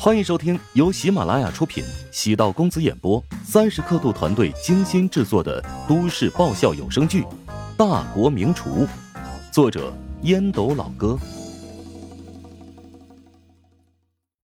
[0.00, 7.22] 欢迎收听由喜马拉雅出品、喜道公子演播、三十刻度团队精心制作的都市爆笑有声剧
[7.76, 8.86] 《大国名厨》，
[9.52, 9.92] 作者
[10.22, 11.18] 烟斗老哥，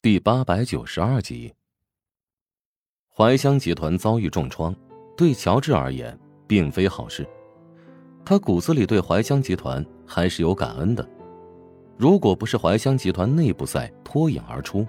[0.00, 1.52] 第八百九十二集。
[3.12, 4.72] 怀香集团遭遇重创，
[5.16, 7.28] 对乔治而言并非好事。
[8.24, 11.04] 他骨子里对怀香集团还是有感恩的。
[11.98, 14.86] 如果不是怀香集团内部赛脱颖而出，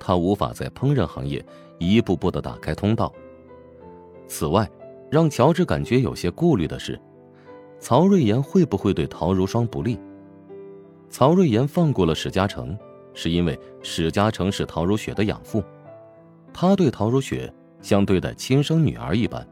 [0.00, 1.44] 他无法在烹饪行业
[1.78, 3.12] 一步步的打开通道。
[4.26, 4.68] 此外，
[5.10, 6.98] 让乔治感觉有些顾虑的是，
[7.78, 9.98] 曹瑞妍会不会对陶如霜不利？
[11.08, 12.76] 曹瑞妍放过了史嘉诚，
[13.12, 15.62] 是因为史嘉诚是陶如雪的养父，
[16.52, 19.46] 他对陶如雪像对待亲生女儿一般。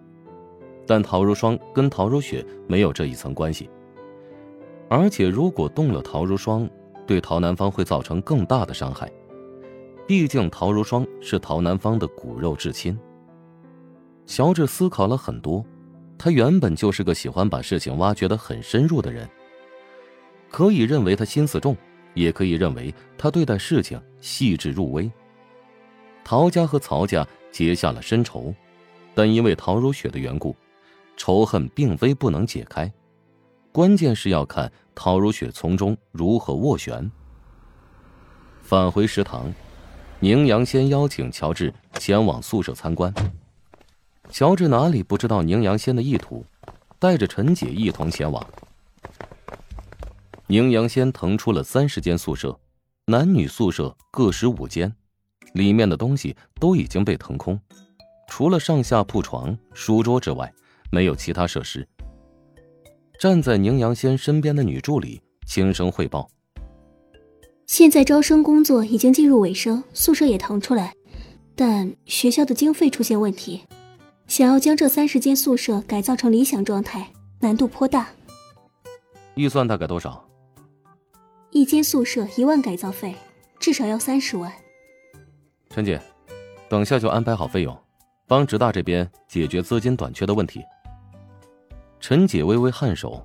[0.86, 3.68] 但陶如霜跟陶如雪没有这一层关系，
[4.88, 6.66] 而且如果动了陶如霜，
[7.06, 9.10] 对陶南方会造成更大的伤害。
[10.08, 12.98] 毕竟陶如霜是陶南方的骨肉至亲。
[14.24, 15.62] 乔治思考了很多，
[16.16, 19.28] 他原本就是个喜欢把事情挖掘得很深入的人。
[20.48, 21.76] 可以认为他心思重，
[22.14, 25.12] 也可以认为他对待事情细致入微。
[26.24, 28.54] 陶家和曹家结下了深仇，
[29.14, 30.56] 但因为陶如雪的缘故，
[31.18, 32.90] 仇恨并非不能解开，
[33.72, 37.10] 关键是要看陶如雪从中如何斡旋。
[38.62, 39.52] 返回食堂。
[40.20, 43.12] 宁阳先邀请乔治前往宿舍参观。
[44.30, 46.44] 乔治哪里不知道宁阳先的意图，
[46.98, 48.44] 带着陈姐一同前往。
[50.48, 52.58] 宁阳先腾出了三十间宿舍，
[53.06, 54.92] 男女宿舍各十五间，
[55.52, 57.60] 里面的东西都已经被腾空，
[58.26, 60.52] 除了上下铺床、书桌之外，
[60.90, 61.86] 没有其他设施。
[63.20, 66.28] 站在宁阳先身边的女助理轻声汇报。
[67.68, 70.94] 现在招生工作已经进入尾声，宿舍也腾出来，
[71.54, 73.62] 但学校的经费出现问题，
[74.26, 78.08] 想要将这三十间宿舍改造成理想状态，难度颇大。
[79.34, 80.26] 预算大概多少？
[81.50, 83.14] 一间宿舍一万改造费，
[83.60, 84.50] 至少要三十万。
[85.68, 86.00] 陈姐，
[86.70, 87.78] 等下就安排好费用，
[88.26, 90.62] 帮职大这边解决资金短缺的问题。
[92.00, 93.24] 陈姐微微颔首，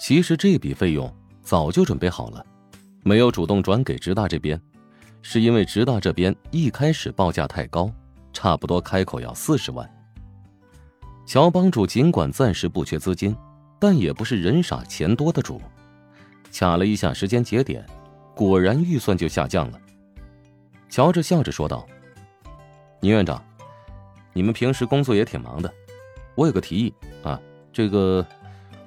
[0.00, 2.42] 其实这笔费用早就准备好了。
[3.08, 4.60] 没有主动转给直大这边，
[5.22, 7.90] 是因为直大这边一开始报价太高，
[8.34, 9.90] 差不多开口要四十万。
[11.24, 13.34] 乔帮主尽管暂时不缺资金，
[13.78, 15.58] 但也不是人傻钱多的主。
[16.52, 17.82] 卡了一下时间节点，
[18.36, 19.80] 果然预算就下降了。
[20.90, 21.86] 乔治笑着说道
[23.00, 23.42] ：“宁院长，
[24.34, 25.72] 你们平时工作也挺忙的，
[26.34, 26.92] 我有个提议
[27.22, 27.40] 啊，
[27.72, 28.26] 这个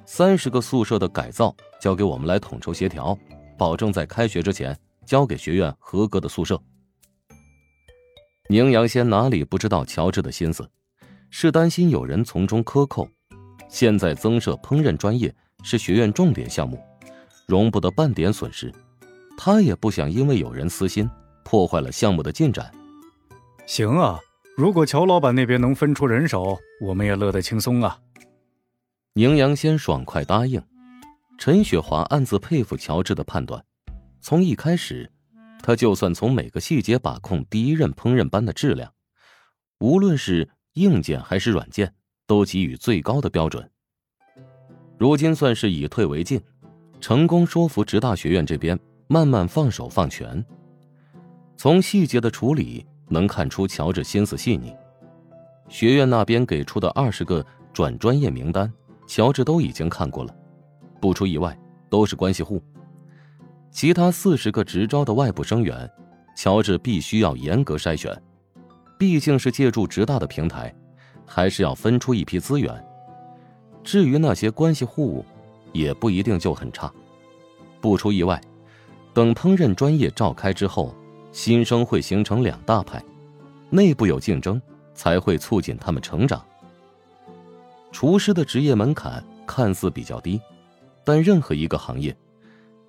[0.06, 3.18] 三十个宿舍的改造交给我们来统筹协调。”
[3.62, 6.60] 保证在开学之前交给学院合格的宿舍。
[8.48, 10.68] 宁阳先哪里不知道乔治的心思，
[11.30, 13.08] 是担心有人从中克扣。
[13.68, 16.76] 现在增设烹饪专业是学院重点项目，
[17.46, 18.74] 容不得半点损失。
[19.38, 21.08] 他也不想因为有人私心
[21.44, 22.68] 破坏了项目的进展。
[23.64, 24.18] 行啊，
[24.56, 27.96] 如果乔老板那边能分出人手，我们也乐得轻松啊。
[29.12, 30.60] 宁阳先爽快答应。
[31.38, 33.64] 陈雪华暗自佩服乔治的判断。
[34.20, 35.10] 从一开始，
[35.62, 38.92] 他就算从每个细节把控第一任烹饪班的质量，
[39.80, 41.92] 无论是硬件还是软件，
[42.26, 43.68] 都给予最高的标准。
[44.96, 46.40] 如今算是以退为进，
[47.00, 48.78] 成功说服职大学院这边
[49.08, 50.44] 慢慢放手放权。
[51.56, 54.72] 从细节的处理能看出乔治心思细腻。
[55.68, 58.72] 学院那边给出的二十个转专业名单，
[59.08, 60.36] 乔治都已经看过了。
[61.02, 61.58] 不出意外，
[61.90, 62.62] 都是关系户。
[63.72, 65.90] 其他四十个直招的外部生源，
[66.36, 68.16] 乔治必须要严格筛选。
[68.96, 70.72] 毕竟是借助直大的平台，
[71.26, 72.72] 还是要分出一批资源。
[73.82, 75.24] 至于那些关系户，
[75.72, 76.88] 也不一定就很差。
[77.80, 78.40] 不出意外，
[79.12, 80.94] 等烹饪专业召开之后，
[81.32, 83.02] 新生会形成两大派，
[83.70, 84.62] 内部有竞争，
[84.94, 86.40] 才会促进他们成长。
[87.90, 90.40] 厨师的职业门槛看似比较低。
[91.04, 92.16] 但任何一个行业，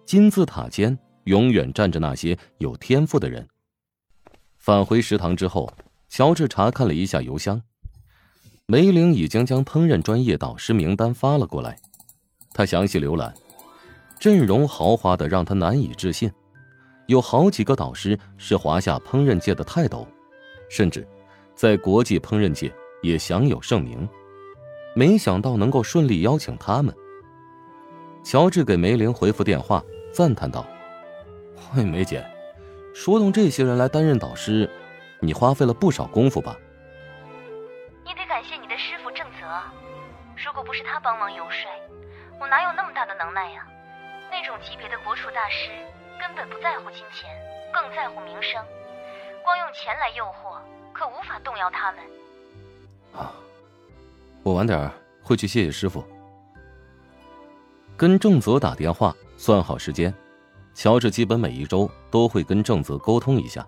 [0.05, 3.47] 金字塔尖永远站着那些有天赋的人。
[4.57, 5.71] 返回食堂之后，
[6.09, 7.61] 乔治查看了一下邮箱，
[8.65, 11.77] 梅玲已经将烹饪专业导师名单发了过来。
[12.53, 13.33] 他详细浏览，
[14.19, 16.31] 阵容豪华的让他难以置信，
[17.07, 20.07] 有好几个导师是华夏烹饪界的泰斗，
[20.69, 21.05] 甚至
[21.55, 22.71] 在国际烹饪界
[23.01, 24.07] 也享有盛名。
[24.95, 26.93] 没想到能够顺利邀请他们。
[28.23, 29.83] 乔治给梅玲回复电话，
[30.13, 30.65] 赞叹道
[31.73, 32.25] ：“嘿，梅姐，
[32.95, 34.69] 说动这些人来担任导师，
[35.19, 36.55] 你花费了不少功夫吧？
[38.05, 39.45] 你得感谢你的师傅郑泽，
[40.43, 41.69] 如果不是他帮忙游说，
[42.39, 43.67] 我哪有那么大的能耐呀？
[44.31, 45.69] 那种级别的国术大师
[46.17, 47.29] 根本不在乎金钱，
[47.73, 48.63] 更在乎名声，
[49.43, 50.57] 光用钱来诱惑，
[50.93, 52.01] 可无法动摇他们。
[53.13, 53.35] 啊，
[54.43, 54.89] 我晚点
[55.21, 56.03] 会去谢谢师傅。
[57.95, 60.13] 跟郑泽打电话，算好时间。
[60.73, 63.65] 乔治基本每一周都会跟郑泽沟通一下，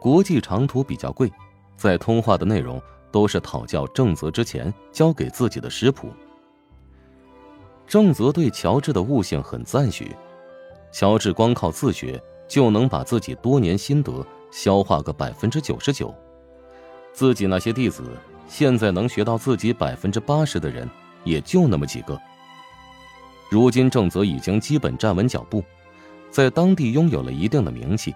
[0.00, 1.30] 国际长途比较贵，
[1.76, 2.80] 在通话的内容
[3.10, 6.12] 都是讨教郑泽之前教给自己的食谱。
[7.88, 10.14] 郑泽对乔治的悟性很赞许，
[10.92, 16.14] 乔治光靠自学就能把自己多年心得消化个百分之九十九，
[17.12, 18.04] 自己那些弟子
[18.46, 20.88] 现在能学到自己百分之八十的人
[21.24, 22.16] 也就那么几个。
[23.52, 25.62] 如今郑泽已经基本站稳脚步。
[26.30, 28.14] 在当地拥有了一定的名气，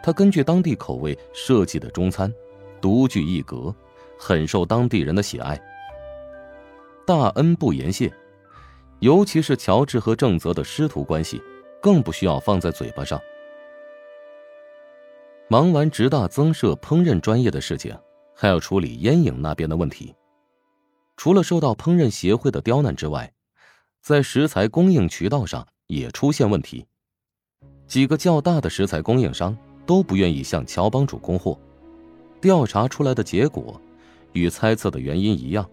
[0.00, 2.32] 他根据当地口味设计的中餐，
[2.80, 3.74] 独具一格，
[4.16, 5.60] 很受当地人的喜爱。
[7.04, 8.14] 大恩不言谢，
[9.00, 11.42] 尤其是乔治和郑泽的师徒关系，
[11.82, 13.20] 更不需要放在嘴巴上。
[15.48, 17.92] 忙完职大增设烹饪专业的事情，
[18.36, 20.14] 还要处理烟影那边的问题。
[21.16, 23.28] 除了受到烹饪协会的刁难之外，
[24.00, 26.86] 在食材供应渠道上也出现问题。
[27.86, 31.58] 几个较大的食材供应商都不愿意向乔帮主供货，
[32.40, 33.80] 调查出来的结果
[34.32, 35.68] 与猜测的原因一样，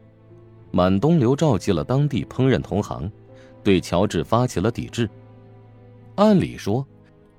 [0.71, 3.09] 满东流召集了当地烹饪同行，
[3.63, 5.09] 对乔治发起了抵制。
[6.15, 6.85] 按理说，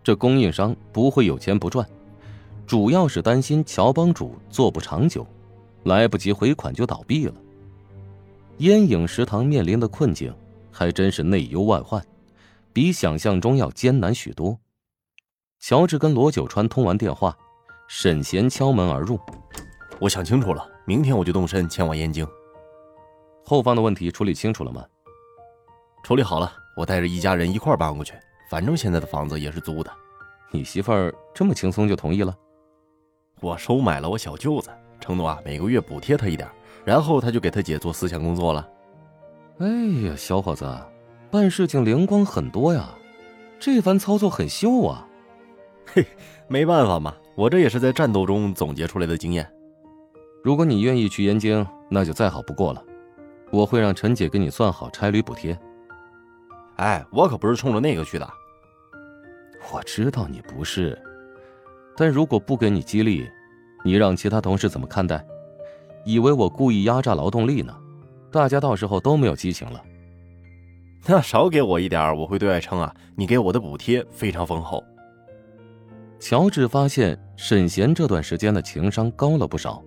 [0.02, 1.86] 这供应商不会有钱不赚，
[2.66, 5.26] 主要是担心乔帮主做不长久，
[5.82, 7.34] 来不及回款就倒闭了。
[8.58, 10.32] 烟影食堂面临的困境
[10.78, 12.00] 还真是内忧外患，
[12.72, 14.56] 比想象中要艰难许多。
[15.58, 17.36] 乔治跟罗九川通完电话，
[17.88, 19.18] 沈贤敲门而入。
[19.98, 22.24] 我想清楚了，明天我就动身前往燕京。
[23.44, 24.86] 后方的问题处理清楚了吗？
[26.04, 28.14] 处理好了，我带着一家人一块搬过去。
[28.48, 29.90] 反正现在的房子也是租的。
[30.52, 32.32] 你媳妇儿这么轻松就同意了？
[33.40, 34.70] 我收买了我小舅子，
[35.00, 36.48] 承诺啊每个月补贴他一点，
[36.84, 38.64] 然后他就给他姐做思想工作了。
[39.58, 39.66] 哎
[40.06, 40.64] 呀，小伙子，
[41.32, 42.94] 办事情灵光很多呀，
[43.58, 45.04] 这番操作很秀啊。
[45.84, 46.06] 嘿，
[46.46, 49.44] 没办法嘛，我这也是在战斗中总结出来的经验。
[50.44, 52.80] 如果你愿意去燕京，那就再好不过了。
[53.50, 55.58] 我会让陈姐给你算好差旅补贴。
[56.76, 58.30] 哎，我可不是冲着那个去的。
[59.72, 60.96] 我知道你不是，
[61.96, 63.28] 但如果不给你激励，
[63.84, 65.26] 你让其他同事怎么看待？
[66.04, 67.76] 以为我故意压榨劳动力呢？
[68.30, 69.82] 大家到时候都没有激情了。
[71.06, 74.82] 那少给我一点，我会对外称啊，你给我的补贴非常丰厚。
[76.18, 79.82] 乔治发现沈贤这段时间的情商高了不少，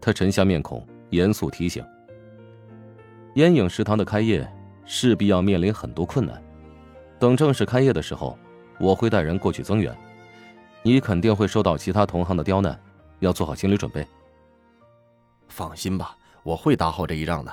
[0.00, 1.82] 他沉下面孔，严肃提醒
[3.36, 4.46] ：“烟影食堂的开业
[4.84, 6.42] 势必要面临很多困难，
[7.20, 8.36] 等正式开业的时候，
[8.80, 9.96] 我会带人过去增援，
[10.82, 12.78] 你肯定会受到其他同行的刁难，
[13.20, 14.04] 要做好心理准备。”
[15.48, 17.52] 放心吧，我会打好这一仗的。